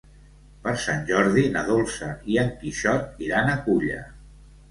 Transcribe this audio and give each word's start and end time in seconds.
Per 0.61 0.71
Sant 0.83 1.03
Jordi 1.09 1.43
na 1.57 1.61
Dolça 1.67 2.09
i 2.35 2.39
en 2.45 2.49
Quixot 2.63 3.23
iran 3.27 3.51
a 3.53 3.57
Culla. 3.67 4.01